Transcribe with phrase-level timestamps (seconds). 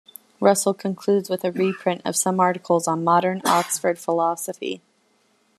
[0.39, 4.81] Russell concludes with a reprint of some articles on modern Oxford philosophy.